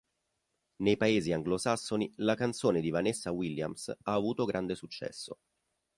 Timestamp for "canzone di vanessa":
2.33-3.29